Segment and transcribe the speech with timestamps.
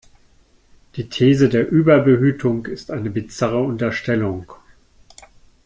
[0.95, 4.51] Die These der Überbehütung ist eine bizarre Unterstellung.